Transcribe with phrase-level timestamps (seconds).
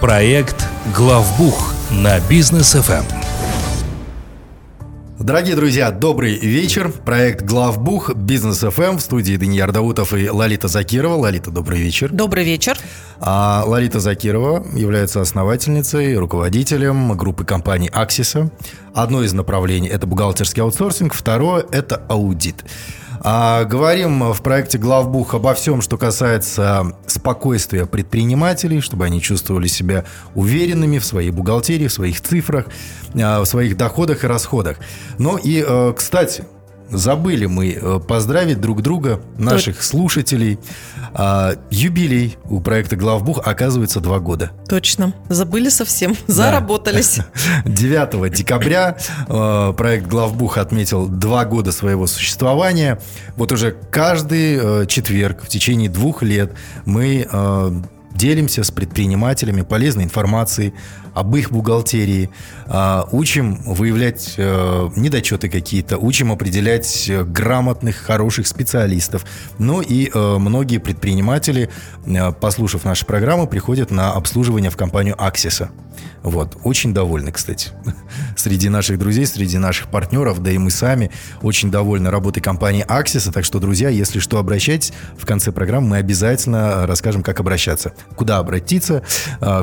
[0.00, 3.04] Проект «Главбух» на бизнес ФМ.
[5.18, 6.92] Дорогие друзья, добрый вечер.
[6.92, 11.14] Проект «Главбух», Бизнес ФМ в студии Даниил Даутов и Лолита Закирова.
[11.14, 12.10] Лолита, добрый вечер.
[12.10, 12.76] Добрый вечер.
[13.20, 18.50] А Лолита Закирова является основательницей, руководителем группы компаний «Аксиса».
[18.92, 22.64] Одно из направлений– это бухгалтерский аутсорсинг, второе– это аудит.
[23.24, 30.04] А, говорим в проекте «Главбух» обо всем, что касается спокойствия предпринимателей, чтобы они чувствовали себя
[30.34, 32.66] уверенными в своей бухгалтерии, в своих цифрах,
[33.14, 34.78] а, в своих доходах и расходах.
[35.18, 36.44] Ну и, э, кстати,
[36.92, 39.84] забыли мы э, поздравить друг друга, наших Точ...
[39.84, 40.58] слушателей.
[41.14, 44.52] А, юбилей у проекта «Главбух» оказывается два года.
[44.68, 45.12] Точно.
[45.28, 46.16] Забыли совсем.
[46.26, 47.18] Заработались.
[47.64, 48.96] 9 декабря
[49.28, 52.98] э, проект «Главбух» отметил два года своего существования.
[53.36, 56.52] Вот уже каждый э, четверг в течение двух лет
[56.84, 57.26] мы
[58.14, 60.74] делимся с предпринимателями полезной информацией
[61.14, 62.30] об их бухгалтерии,
[62.66, 69.24] а, учим выявлять э, недочеты какие-то, учим определять грамотных, хороших специалистов.
[69.58, 71.70] Ну и э, многие предприниматели,
[72.06, 75.70] э, послушав нашу программу, приходят на обслуживание в компанию Аксиса.
[76.22, 76.56] Вот.
[76.62, 77.70] Очень довольны, кстати.
[78.36, 81.10] Среди наших друзей, среди наших партнеров, да и мы сами
[81.42, 83.32] очень довольны работой компании Аксиса.
[83.32, 84.92] Так что, друзья, если что, обращайтесь.
[85.18, 87.92] В конце программы мы обязательно расскажем, как обращаться.
[88.14, 89.02] Куда обратиться,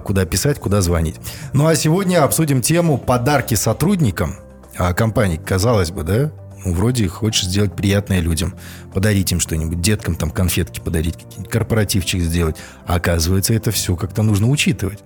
[0.04, 1.16] куда писать, куда звонить.
[1.54, 4.36] Ну а сегодня обсудим тему подарки сотрудникам
[4.78, 5.38] а компании.
[5.38, 6.32] Казалось бы, да?
[6.66, 8.54] Ну, вроде хочешь сделать приятное людям.
[8.94, 12.58] Подарить им что-нибудь, деткам там конфетки подарить, какие-нибудь корпоративчик сделать.
[12.86, 15.00] А оказывается, это все как-то нужно учитывать.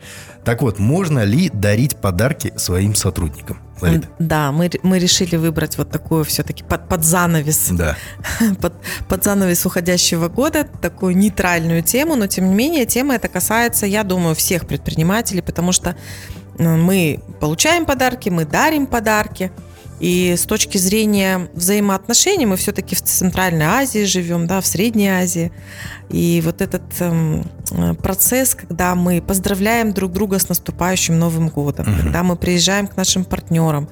[0.44, 3.60] Так вот, можно ли дарить подарки своим сотрудникам?
[3.82, 4.08] Ларита?
[4.20, 7.70] Да, мы, мы решили выбрать вот такую все-таки под, под занавес.
[7.72, 7.98] Да.
[8.62, 8.74] Под,
[9.08, 14.04] под занавес уходящего года, такую нейтральную тему, но тем не менее тема эта касается, я
[14.04, 15.96] думаю, всех предпринимателей, потому что
[16.58, 19.52] мы получаем подарки, мы дарим подарки.
[20.04, 25.54] И с точки зрения взаимоотношений мы все-таки в Центральной Азии живем, да, в Средней Азии.
[26.10, 27.46] И вот этот эм,
[28.02, 32.02] процесс, когда мы поздравляем друг друга с наступающим Новым годом, угу.
[32.02, 33.88] когда мы приезжаем к нашим партнерам,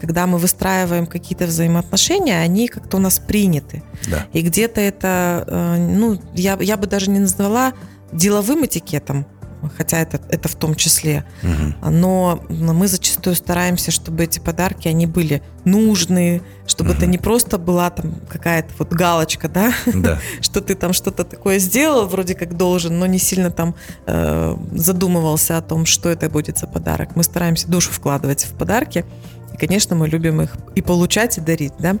[0.00, 3.82] когда мы выстраиваем какие-то взаимоотношения, они как-то у нас приняты.
[4.08, 4.24] Да.
[4.32, 7.72] И где-то это, э, ну, я, я бы даже не назвала
[8.12, 9.26] деловым этикетом,
[9.74, 11.24] хотя это, это в том числе.
[11.42, 11.90] Угу.
[11.90, 16.98] Но мы зачастую стараемся, чтобы эти подарки, они были нужные, чтобы угу.
[16.98, 20.18] это не просто была там какая-то вот галочка, да, да.
[20.40, 23.74] что ты там что-то такое сделал, вроде как должен, но не сильно там
[24.06, 27.16] э, задумывался о том, что это будет за подарок.
[27.16, 29.04] Мы стараемся душу вкладывать в подарки.
[29.54, 31.96] И, конечно, мы любим их и получать, и дарить, да.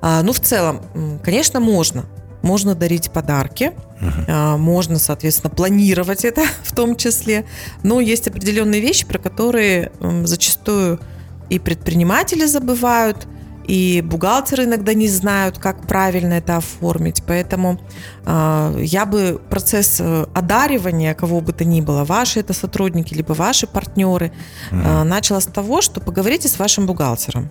[0.00, 0.82] А, ну, в целом,
[1.22, 2.04] конечно, можно
[2.42, 4.56] можно дарить подарки, uh-huh.
[4.56, 7.44] можно, соответственно, планировать это в том числе.
[7.82, 9.92] Но есть определенные вещи, про которые
[10.24, 11.00] зачастую
[11.48, 13.26] и предприниматели забывают,
[13.66, 17.22] и бухгалтеры иногда не знают, как правильно это оформить.
[17.26, 17.80] Поэтому
[18.24, 23.32] э, я бы процесс э, одаривания кого бы то ни было, ваши это сотрудники, либо
[23.32, 24.32] ваши партнеры,
[24.70, 25.02] uh-huh.
[25.02, 27.50] начала с того, что поговорите с вашим бухгалтером.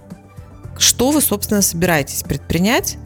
[0.77, 2.97] Что вы, собственно, собираетесь предпринять?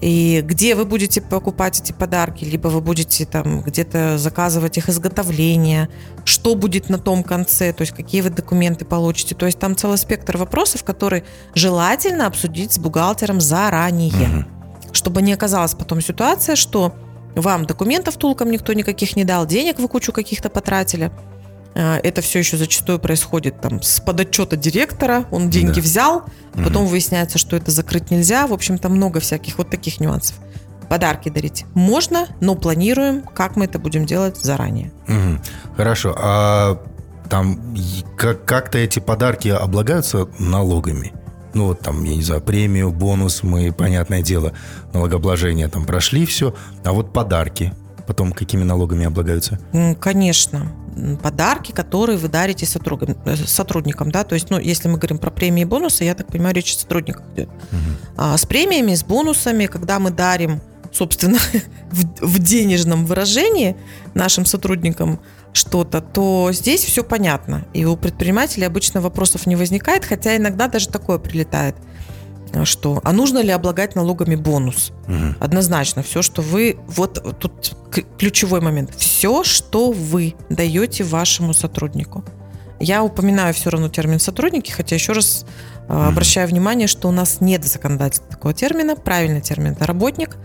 [0.00, 5.88] И где вы будете покупать эти подарки, либо вы будете там где-то заказывать их изготовление,
[6.24, 9.34] что будет на том конце, то есть какие вы документы получите.
[9.34, 14.44] То есть там целый спектр вопросов, которые желательно обсудить с бухгалтером заранее, угу.
[14.92, 16.94] чтобы не оказалась потом ситуация, что
[17.34, 21.10] вам документов толком никто никаких не дал, денег вы кучу каких-то потратили,
[21.74, 25.80] это все еще зачастую происходит там с подотчета директора, он деньги да.
[25.80, 26.92] взял, потом угу.
[26.92, 28.46] выясняется, что это закрыть нельзя.
[28.46, 30.36] В общем-то, много всяких вот таких нюансов.
[30.88, 34.90] Подарки дарить можно, но планируем, как мы это будем делать заранее.
[35.06, 35.76] Угу.
[35.76, 36.14] Хорошо.
[36.18, 36.82] А
[37.28, 37.60] там
[38.16, 41.12] как-то эти подарки облагаются налогами?
[41.54, 44.52] Ну, вот там, я не знаю, премию, бонус, мы, понятное дело,
[44.92, 46.54] налогообложение там прошли все.
[46.84, 47.72] А вот подарки
[48.08, 49.60] потом какими налогами облагаются?
[50.00, 50.72] Конечно
[51.22, 55.30] подарки, которые вы дарите сотрудникам, э, сотрудникам, да, то есть, ну, если мы говорим про
[55.30, 57.48] премии и бонусы, я так понимаю, речь о сотрудниках идет.
[57.48, 57.78] Угу.
[58.16, 60.60] А с премиями, с бонусами, когда мы дарим,
[60.90, 61.38] собственно,
[61.92, 63.76] в, в денежном выражении
[64.14, 65.20] нашим сотрудникам
[65.52, 67.64] что-то, то здесь все понятно.
[67.74, 71.76] И у предпринимателей обычно вопросов не возникает, хотя иногда даже такое прилетает–
[72.64, 74.92] что, а нужно ли облагать налогами бонус?
[75.06, 75.36] Угу.
[75.40, 77.76] Однозначно, все, что вы, вот тут
[78.18, 82.24] ключевой момент, все, что вы даете вашему сотруднику,
[82.80, 85.44] Я упоминаю все равно термин сотрудники, хотя еще раз
[85.88, 88.94] э, обращаю внимание, что у нас нет законодательства такого термина.
[88.94, 90.36] Правильный термин это работник.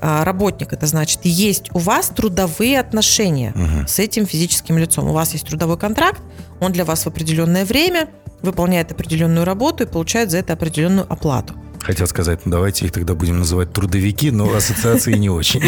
[0.00, 3.88] А, работник это значит, есть у вас трудовые отношения угу.
[3.88, 5.08] с этим физическим лицом.
[5.08, 6.22] У вас есть трудовой контракт,
[6.60, 8.08] он для вас в определенное время
[8.42, 11.54] выполняет определенную работу и получает за это определенную оплату.
[11.82, 15.62] Хотел сказать, ну давайте их тогда будем называть трудовики, но ассоциации не очень.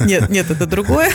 [0.00, 1.10] Нет, нет, это другое.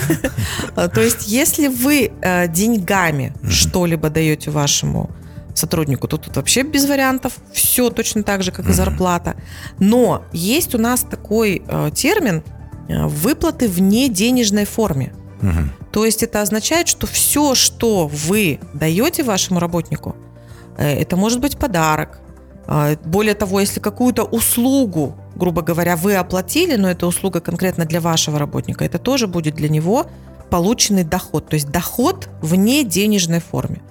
[0.75, 5.09] А, то есть, если вы э, деньгами что-либо даете вашему
[5.53, 7.33] сотруднику, то тут вообще без вариантов.
[7.53, 9.35] Все точно так же, как и зарплата.
[9.79, 12.43] Но есть у нас такой э, термин
[12.89, 15.13] э, выплаты в неденежной форме.
[15.91, 20.15] То есть это означает, что все, что вы даете вашему работнику,
[20.77, 22.19] это может быть подарок,
[22.65, 27.99] а, более того, если какую-то услугу, грубо говоря, вы оплатили, но эта услуга конкретно для
[27.99, 30.07] вашего работника, это тоже будет для него
[30.49, 31.49] полученный доход.
[31.49, 33.81] То есть доход в неденежной форме.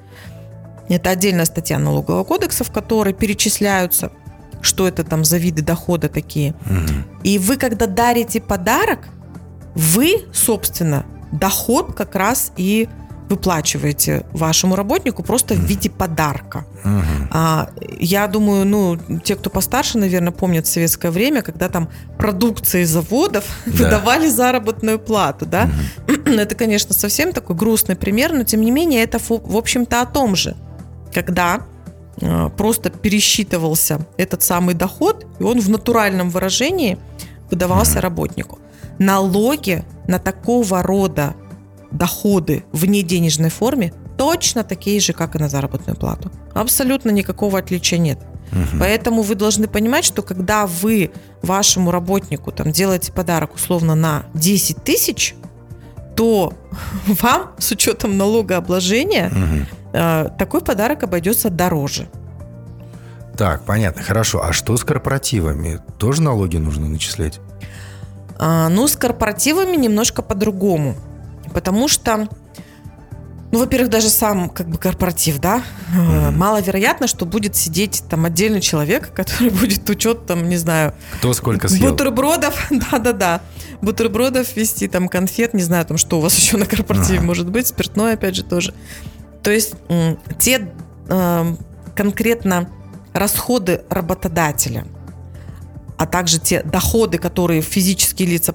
[0.88, 4.12] Это отдельная статья налогового кодекса, в которой перечисляются,
[4.60, 6.54] что это там за виды дохода такие.
[6.66, 7.20] Угу.
[7.24, 9.08] И вы, когда дарите подарок,
[9.74, 12.88] вы, собственно, доход как раз и
[13.28, 16.64] выплачиваете вашему работнику просто в виде подарка.
[16.84, 17.02] Uh-huh.
[17.30, 21.88] А, я думаю, ну, те, кто постарше, наверное, помнят советское время, когда там
[22.18, 23.72] продукции заводов да.
[23.72, 25.70] выдавали заработную плату, да.
[26.06, 26.36] Uh-huh.
[26.40, 30.36] Это, конечно, совсем такой грустный пример, но тем не менее это, в общем-то, о том
[30.36, 30.56] же.
[31.12, 31.62] Когда
[32.20, 36.98] а, просто пересчитывался этот самый доход, и он в натуральном выражении
[37.50, 38.02] выдавался uh-huh.
[38.02, 38.58] работнику.
[38.98, 41.34] Налоги на такого рода
[41.92, 46.30] доходы в неденежной форме точно такие же, как и на заработную плату.
[46.54, 48.18] Абсолютно никакого отличия нет.
[48.52, 48.78] Угу.
[48.80, 51.10] Поэтому вы должны понимать, что когда вы
[51.42, 55.34] вашему работнику там, делаете подарок условно на 10 тысяч,
[56.14, 56.52] то
[57.06, 59.66] вам с учетом налогообложения угу.
[59.92, 62.08] э, такой подарок обойдется дороже.
[63.36, 64.42] Так, понятно, хорошо.
[64.44, 65.80] А что с корпоративами?
[65.98, 67.40] Тоже налоги нужно начислять?
[68.38, 70.96] А, ну, с корпоративами немножко по-другому.
[71.52, 72.28] Потому что,
[73.50, 75.62] ну, во-первых, даже сам как бы корпоратив, да,
[75.94, 76.30] mm-hmm.
[76.32, 80.94] маловероятно, что будет сидеть там отдельный человек, который будет учет там, не знаю...
[81.18, 81.90] Кто сколько съел.
[81.90, 83.40] Бутербродов, да-да-да,
[83.80, 87.26] бутербродов вести, там, конфет, не знаю, там, что у вас еще на корпоративе ага.
[87.26, 88.74] может быть, спиртное, опять же, тоже.
[89.42, 89.74] То есть
[90.38, 90.72] те
[91.08, 91.54] э,
[91.96, 92.70] конкретно
[93.12, 94.86] расходы работодателя,
[95.98, 98.54] а также те доходы, которые физические лица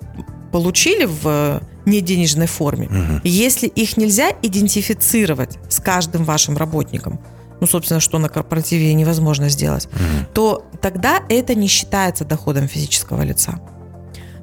[0.52, 2.88] получили в неденежной форме.
[2.88, 3.22] Угу.
[3.24, 7.20] Если их нельзя идентифицировать с каждым вашим работником,
[7.60, 10.28] ну, собственно, что на корпоративе невозможно сделать, угу.
[10.34, 13.60] то тогда это не считается доходом физического лица.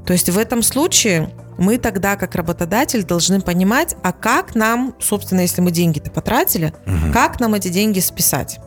[0.04, 5.40] То есть в этом случае мы тогда, как работодатель, должны понимать, а как нам, собственно,
[5.40, 7.12] если мы деньги-то потратили, угу.
[7.12, 8.58] как нам эти деньги списать.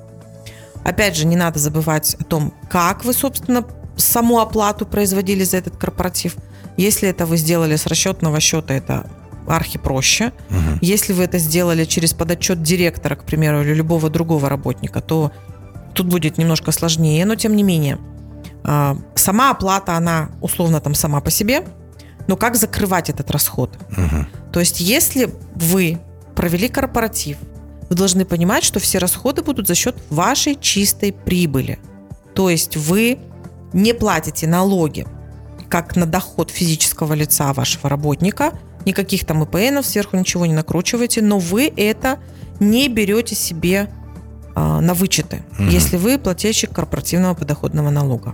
[0.83, 3.65] Опять же, не надо забывать о том, как вы, собственно,
[3.97, 6.35] саму оплату производили за этот корпоратив.
[6.77, 9.09] Если это вы сделали с расчетного счета, это
[9.47, 10.31] архи проще.
[10.50, 10.79] Угу.
[10.81, 15.31] Если вы это сделали через подотчет директора, к примеру, или любого другого работника, то
[15.94, 17.97] тут будет немножко сложнее, но тем не менее.
[18.63, 21.65] А, сама оплата, она условно там сама по себе,
[22.27, 23.77] но как закрывать этот расход?
[23.91, 24.25] Угу.
[24.51, 26.00] То есть если вы
[26.35, 27.38] провели корпоратив,
[27.89, 31.80] вы должны понимать, что все расходы будут за счет вашей чистой прибыли.
[32.35, 33.18] То есть вы
[33.71, 35.07] не платите налоги
[35.69, 38.53] как на доход физического лица вашего работника,
[38.85, 42.19] никаких там ИПНов сверху ничего не накручиваете, но вы это
[42.59, 43.89] не берете себе
[44.56, 45.68] а, на вычеты, угу.
[45.68, 48.33] если вы плательщик корпоративного подоходного налога.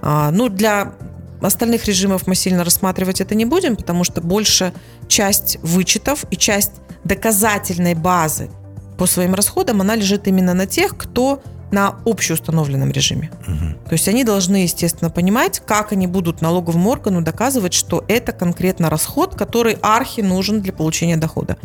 [0.00, 0.94] А, ну, для
[1.42, 4.72] остальных режимов мы сильно рассматривать это не будем, потому что больше
[5.08, 6.72] часть вычетов и часть
[7.04, 8.50] доказательной базы
[8.96, 13.30] по своим расходам, она лежит именно на тех, кто на общеустановленном режиме.
[13.48, 13.88] Угу.
[13.88, 18.90] То есть они должны, естественно, понимать, как они будут налоговому органу доказывать, что это конкретно
[18.90, 21.56] расход, который архи нужен для получения дохода.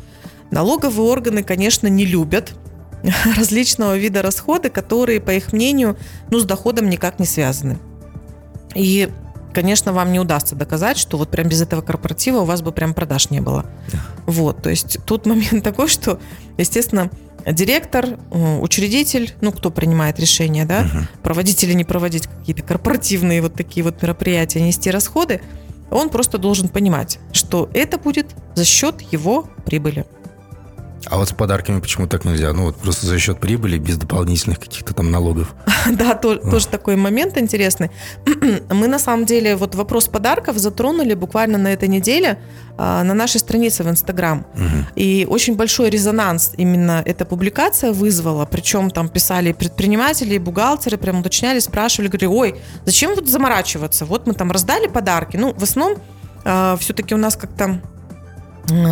[0.49, 2.53] Налоговые органы, конечно, не любят
[3.37, 5.97] различного вида расходы, которые, по их мнению,
[6.31, 7.77] ну, с доходом никак не связаны.
[8.75, 9.09] И,
[9.53, 12.93] конечно, вам не удастся доказать, что вот прям без этого корпоратива у вас бы прям
[12.93, 13.65] продаж не было.
[14.25, 16.19] Вот, то есть тут момент такой, что,
[16.57, 17.09] естественно,
[17.53, 21.05] директор, учредитель, ну, кто принимает решение, да, угу.
[21.23, 25.41] проводить или не проводить какие-то корпоративные вот такие вот мероприятия, нести расходы,
[25.89, 30.05] он просто должен понимать, что это будет за счет его прибыли.
[31.09, 32.51] А вот с подарками почему так нельзя?
[32.53, 35.55] Ну вот просто за счет прибыли, без дополнительных каких-то там налогов.
[35.91, 37.91] Да, тоже такой момент интересный.
[38.69, 42.39] Мы на самом деле вот вопрос подарков затронули буквально на этой неделе
[42.77, 44.45] а, на нашей странице в Инстаграм.
[44.95, 48.45] И очень большой резонанс именно эта публикация вызвала.
[48.45, 54.05] Причем там писали предприниматели, и бухгалтеры, прям уточняли, спрашивали, говорили, ой, зачем вот заморачиваться?
[54.05, 55.37] Вот мы там раздали подарки.
[55.37, 55.97] Ну, в основном
[56.43, 57.81] а, все-таки у нас как-то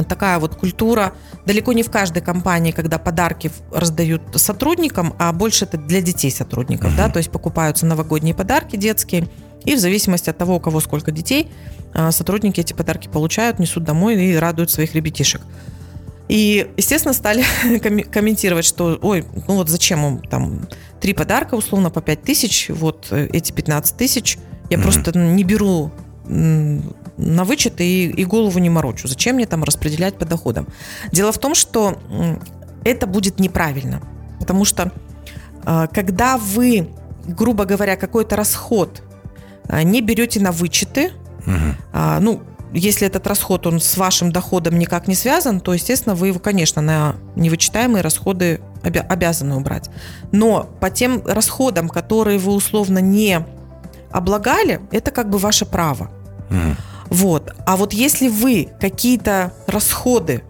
[0.08, 1.14] такая вот культура
[1.46, 6.94] далеко не в каждой компании, когда подарки раздают сотрудникам, а больше это для детей сотрудников,
[6.94, 6.98] mm-hmm.
[6.98, 9.28] да, то есть покупаются новогодние подарки детские,
[9.66, 11.52] и в зависимости от того, у кого сколько детей,
[11.94, 15.42] а, сотрудники эти подарки получают, несут домой и радуют своих ребятишек.
[16.28, 17.44] И, естественно, стали
[17.80, 20.68] комментировать, что, ой, ну вот зачем им там
[21.00, 24.38] три подарка, условно, по 5 тысяч, вот э, эти 15 тысяч,
[24.70, 24.82] я mm-hmm.
[24.82, 25.92] просто не беру
[27.18, 29.08] на вычет и, и голову не морочу.
[29.08, 30.68] Зачем мне там распределять по доходам?
[31.12, 31.98] Дело в том, что
[32.84, 34.02] это будет неправильно.
[34.40, 34.92] Потому что
[35.64, 36.90] а, когда вы,
[37.26, 39.02] грубо говоря, какой-то расход
[39.68, 41.12] а, не берете на вычеты,
[41.46, 41.76] угу.
[42.22, 42.42] ну,
[42.74, 46.82] если этот расход, он с вашим доходом никак не связан, то, естественно, вы его, конечно,
[46.82, 49.90] на невычитаемые расходы обязаны убрать.
[50.32, 53.46] Но по тем расходам, которые вы условно не
[54.12, 56.12] облагали, это как бы ваше право.
[56.50, 56.76] Угу.
[57.10, 57.54] Вот.
[57.66, 60.44] А вот если вы какие-то расходы,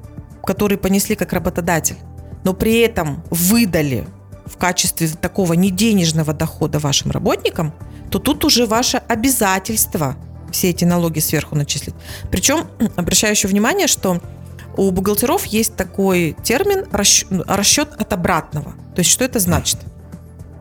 [0.43, 1.97] которые понесли как работодатель,
[2.43, 4.07] но при этом выдали
[4.45, 7.73] в качестве такого неденежного дохода вашим работникам,
[8.11, 10.15] то тут уже ваше обязательство
[10.51, 11.95] все эти налоги сверху начислить.
[12.31, 14.21] Причем обращаю еще внимание, что
[14.77, 18.73] у бухгалтеров есть такой термин расчет от обратного.
[18.95, 19.79] То есть что это значит?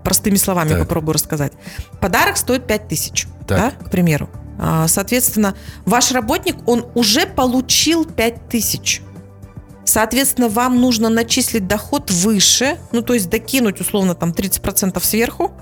[0.02, 0.80] Простыми словами так.
[0.80, 1.52] попробую рассказать.
[2.00, 4.28] Подарок стоит 5000, да, к примеру.
[4.58, 9.02] А, соответственно, ваш работник, он уже получил 5000.
[9.84, 15.52] Соответственно, вам нужно начислить доход выше, ну, то есть докинуть, условно, там 30% сверху,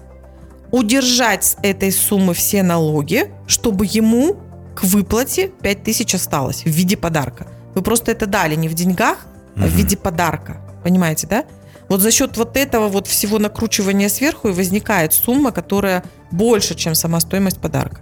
[0.70, 4.36] удержать с этой суммы все налоги, чтобы ему
[4.74, 7.46] к выплате 5000 осталось в виде подарка.
[7.74, 9.18] Вы просто это дали не в деньгах,
[9.56, 10.60] а в виде подарка.
[10.82, 11.44] Понимаете, да?
[11.88, 16.94] Вот за счет вот этого вот всего накручивания сверху и возникает сумма, которая больше, чем
[16.94, 18.00] сама стоимость подарка.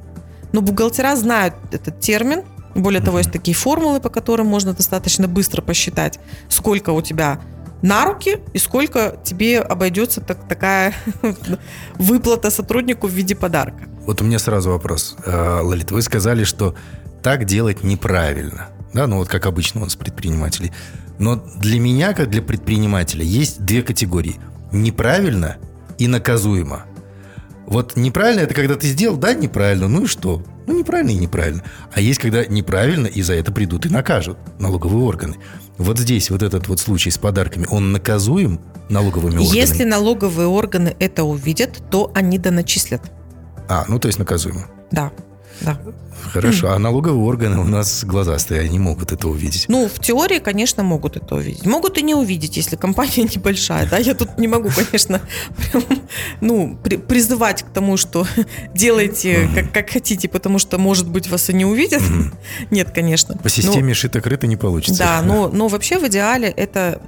[0.52, 2.42] Но бухгалтера знают этот термин.
[2.74, 7.40] Более того, есть такие формулы, по которым можно достаточно быстро посчитать, сколько у тебя
[7.82, 10.94] на руки и сколько тебе обойдется так, такая
[11.94, 13.84] выплата сотруднику в виде подарка.
[14.06, 15.16] Вот у меня сразу вопрос.
[15.24, 16.74] Э, Лолит, вы сказали, что
[17.22, 18.68] так делать неправильно.
[18.92, 20.72] Да, ну вот как обычно у нас предпринимателей.
[21.18, 24.40] Но для меня, как для предпринимателя, есть две категории.
[24.72, 25.58] Неправильно
[25.98, 26.84] и наказуемо.
[27.70, 30.42] Вот неправильно это когда ты сделал, да, неправильно, ну и что?
[30.66, 31.62] Ну, неправильно и неправильно.
[31.92, 35.36] А есть, когда неправильно, и за это придут и накажут налоговые органы.
[35.78, 39.56] Вот здесь вот этот вот случай с подарками, он наказуем налоговыми органами?
[39.56, 43.02] Если налоговые органы это увидят, то они доначислят.
[43.68, 44.66] А, ну то есть наказуемо.
[44.90, 45.12] Да,
[45.60, 45.78] да.
[46.32, 49.66] Хорошо, а налоговые органы у нас глазастые, они могут это увидеть.
[49.68, 51.66] Ну, в теории, конечно, могут это увидеть.
[51.66, 55.20] Могут и не увидеть, если компания небольшая, да, я тут не могу, конечно,
[55.56, 55.84] прям,
[56.40, 58.26] ну, при, призывать к тому, что
[58.74, 62.02] делайте как, как хотите, потому что, может быть, вас и не увидят.
[62.70, 63.36] Нет, конечно.
[63.36, 64.98] По системе шито-крыто не получится.
[65.02, 67.00] Да, но, но вообще в идеале это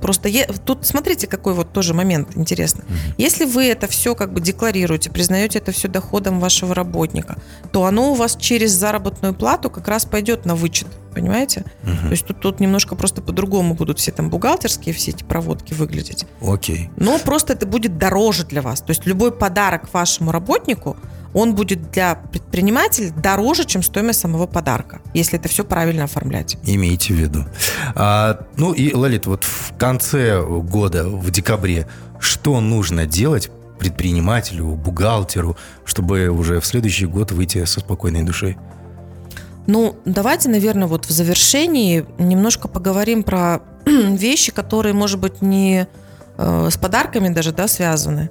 [0.00, 0.30] просто...
[0.64, 2.84] Тут смотрите, какой вот тоже момент интересный.
[3.18, 7.36] Если вы это все как бы декларируете, признаете это все доходом вашего работника,
[7.72, 11.66] то оно у вас через через заработную плату как раз пойдет на вычет, понимаете?
[11.82, 12.06] Угу.
[12.06, 16.24] То есть тут, тут немножко просто по-другому будут все там бухгалтерские все эти проводки выглядеть.
[16.40, 16.90] Окей.
[16.96, 18.80] Но просто это будет дороже для вас.
[18.80, 20.96] То есть любой подарок вашему работнику,
[21.34, 26.56] он будет для предпринимателя дороже, чем стоимость самого подарка, если это все правильно оформлять.
[26.64, 27.44] Имейте в виду.
[27.94, 31.86] А, ну и, Лолит, вот в конце года, в декабре,
[32.20, 38.56] что нужно делать предпринимателю, бухгалтеру, чтобы уже в следующий год выйти со спокойной душой?
[39.66, 45.88] Ну, давайте, наверное, вот в завершении немножко поговорим про вещи, которые, может быть, не
[46.38, 48.30] э, с подарками даже, да, связаны.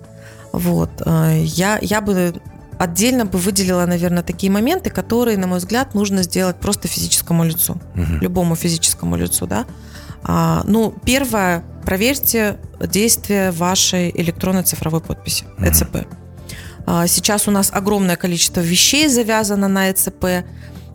[0.54, 0.90] Вот.
[1.06, 2.34] Э, я, я бы
[2.78, 7.74] отдельно бы выделила, наверное, такие моменты, которые, на мой взгляд, нужно сделать просто физическому лицу,
[7.94, 8.14] угу.
[8.22, 9.66] любому физическому лицу, да.
[10.24, 16.08] А, ну, первое, проверьте действие вашей электронной цифровой подписи, ЭЦП.
[16.86, 20.46] А, сейчас у нас огромное количество вещей завязано на ЭЦП.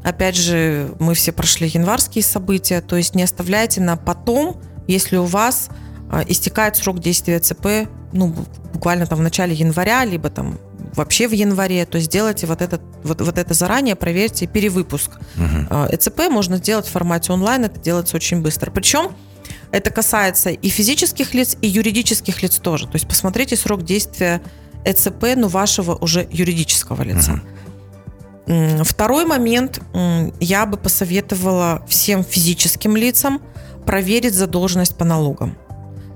[0.02, 5.24] Опять же, мы все прошли январские события, то есть не оставляйте на потом, если у
[5.24, 5.68] вас
[6.10, 8.34] а, истекает срок действия ЭЦП, ну,
[8.72, 10.58] буквально там в начале января, либо там
[10.96, 15.12] вообще в январе, то сделайте вот это, вот, вот это заранее, проверьте перевыпуск.
[15.36, 15.86] Угу.
[15.90, 18.70] ЭЦП можно сделать в формате онлайн, это делается очень быстро.
[18.70, 19.12] Причем
[19.72, 22.86] Это касается и физических лиц, и юридических лиц тоже.
[22.86, 24.40] То есть посмотрите срок действия
[24.84, 27.40] ЭЦП, ну, вашего уже юридического лица.
[28.46, 28.84] Угу.
[28.84, 29.80] Второй момент,
[30.40, 33.40] я бы посоветовала всем физическим лицам
[33.86, 35.56] проверить задолженность по налогам.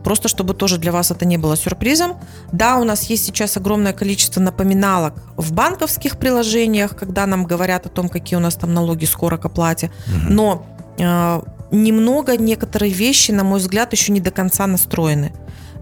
[0.02, 2.18] Просто чтобы тоже для вас это не было сюрпризом.
[2.52, 7.88] Да, у нас есть сейчас огромное количество напоминалок в банковских приложениях, когда нам говорят о
[7.88, 9.90] том, какие у нас там налоги скоро к оплате.
[10.06, 10.32] Угу.
[10.32, 10.66] Но
[10.98, 11.40] э,
[11.74, 15.32] немного некоторые вещи, на мой взгляд, еще не до конца настроены.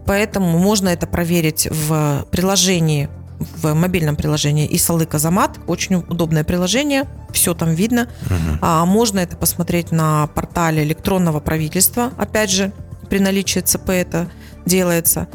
[0.06, 3.08] Поэтому можно это проверить в приложении,
[3.38, 5.58] в мобильном приложении Исалы Казамат.
[5.66, 8.08] Очень удобное приложение, все там видно.
[8.26, 8.58] Угу.
[8.60, 12.12] А, можно это посмотреть на портале электронного правительства.
[12.16, 12.72] Опять же,
[13.08, 14.30] при наличии ЦП это
[14.66, 15.28] делается.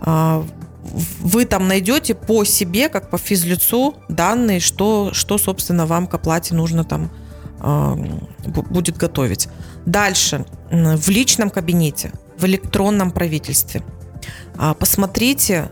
[0.00, 0.44] А,
[1.20, 6.54] вы там найдете по себе, как по физлицу, данные, что, что собственно, вам к оплате
[6.54, 7.10] нужно там
[7.60, 7.96] а,
[8.44, 9.48] будет готовить.
[9.86, 13.82] Дальше, в личном кабинете, в электронном правительстве.
[14.56, 15.70] А, посмотрите,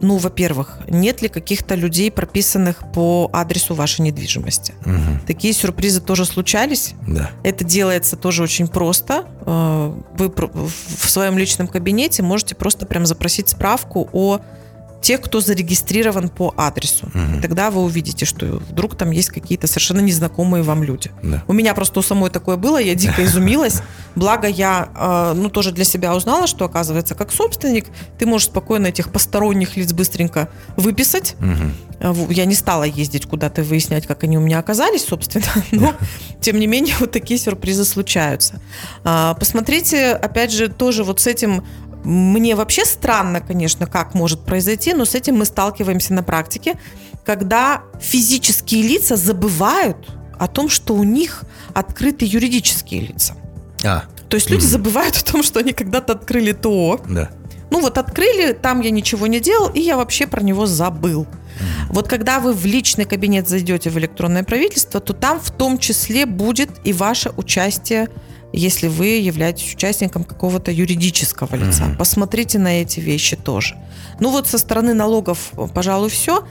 [0.00, 4.74] ну, во-первых, нет ли каких-то людей, прописанных по адресу вашей недвижимости.
[4.84, 5.26] Угу.
[5.26, 6.94] Такие сюрпризы тоже случались.
[7.06, 7.30] Да.
[7.44, 9.26] Это делается тоже очень просто.
[9.42, 14.40] А, вы в своем личном кабинете можете просто прям запросить справку о
[15.00, 17.06] тех, кто зарегистрирован по адресу.
[17.06, 17.38] Угу.
[17.38, 21.10] И тогда вы увидите, что вдруг там есть какие-то совершенно незнакомые вам люди.
[21.22, 21.42] Да.
[21.46, 23.82] У меня просто у самой такое было, я дико изумилась.
[24.14, 27.86] Благо я, э, ну, тоже для себя узнала, что, оказывается, как собственник,
[28.18, 31.36] ты можешь спокойно этих посторонних лиц быстренько выписать.
[31.40, 32.32] Угу.
[32.32, 35.94] Я не стала ездить куда-то выяснять, как они у меня оказались, собственно, но,
[36.40, 38.60] тем не менее, вот такие сюрпризы случаются.
[39.04, 41.64] А, посмотрите, опять же, тоже вот с этим
[42.04, 46.78] мне вообще странно, конечно, как может произойти, но с этим мы сталкиваемся на практике,
[47.24, 51.42] когда физические лица забывают о том, что у них
[51.74, 53.34] открыты юридические лица.
[53.84, 54.04] А.
[54.28, 57.00] То есть люди mm забывают о том, что они когда-то открыли ТО.
[57.08, 57.30] Да.
[57.70, 61.26] Ну вот открыли, там я ничего не делал, и я вообще про него забыл.
[61.88, 66.26] Вот когда вы в личный кабинет зайдете в электронное правительство, то там в том числе
[66.26, 68.08] будет и ваше участие
[68.52, 71.86] если вы являетесь участником какого-то юридического лица.
[71.86, 71.96] Угу.
[71.98, 73.76] Посмотрите на эти вещи тоже.
[74.18, 76.44] Ну вот со стороны налогов, пожалуй, все.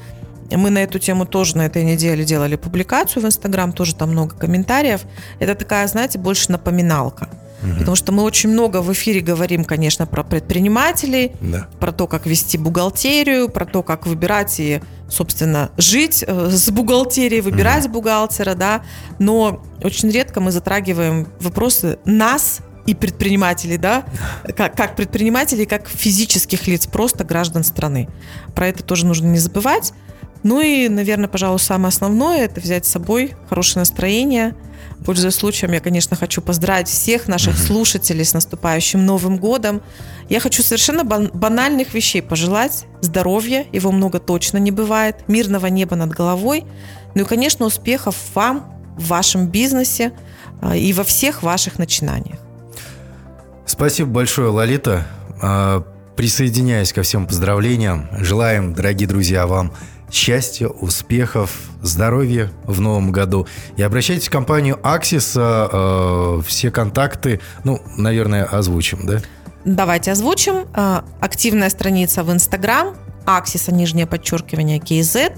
[0.51, 4.35] Мы на эту тему тоже на этой неделе делали публикацию в Инстаграм, тоже там много
[4.35, 5.01] комментариев.
[5.39, 7.29] Это такая, знаете, больше напоминалка.
[7.61, 7.79] Угу.
[7.79, 11.67] Потому что мы очень много в эфире говорим, конечно, про предпринимателей, да.
[11.79, 17.41] про то, как вести бухгалтерию, про то, как выбирать и, собственно, жить э, с бухгалтерией,
[17.41, 17.95] выбирать угу.
[17.95, 18.83] бухгалтера, да.
[19.17, 24.05] Но очень редко мы затрагиваем вопросы нас и предпринимателей, да,
[24.55, 28.07] как, как предпринимателей, как физических лиц, просто граждан страны.
[28.55, 29.93] Про это тоже нужно не забывать.
[30.43, 34.55] Ну и, наверное, пожалуй, самое основное– это взять с собой хорошее настроение–
[35.05, 37.67] Пользуясь случаем, я, конечно, хочу поздравить всех наших mm-hmm.
[37.67, 39.81] слушателей с наступающим Новым годом.
[40.27, 42.85] Я хочу совершенно банальных вещей пожелать.
[43.01, 46.65] Здоровья, его много точно не бывает, мирного неба над головой.
[47.15, 50.11] Ну и, конечно, успехов вам в вашем бизнесе
[50.61, 52.39] а, и во всех ваших начинаниях.
[53.65, 55.07] Спасибо большое, Лолита.
[55.41, 55.83] А,
[56.15, 58.09] присоединяюсь ко всем поздравлениям.
[58.19, 59.71] Желаем, дорогие друзья, вам
[60.11, 63.47] счастья, успехов, здоровья в новом году.
[63.77, 65.33] И обращайтесь в компанию Axis.
[65.35, 69.21] Э, все контакты, ну, наверное, озвучим, да?
[69.65, 70.67] Давайте озвучим.
[70.73, 72.95] Э, активная страница в Инстаграм,
[73.25, 75.33] Axis, нижнее подчеркивание, KZ.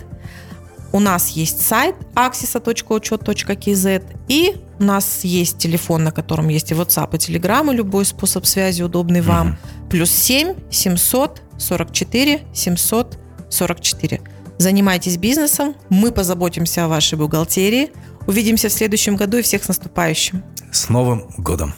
[0.93, 7.15] У нас есть сайт axisa.учет.kz и у нас есть телефон, на котором есть и WhatsApp,
[7.15, 9.51] и Telegram, и любой способ связи удобный вам.
[9.51, 9.89] Угу.
[9.89, 14.21] Плюс 7 700 44 744.
[14.62, 17.89] Занимайтесь бизнесом, мы позаботимся о вашей бухгалтерии.
[18.28, 20.43] Увидимся в следующем году и всех с наступающим.
[20.71, 21.74] С Новым годом!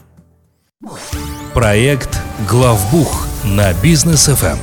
[1.53, 2.19] Проект
[2.49, 4.57] «Главбух» на бизнес FM.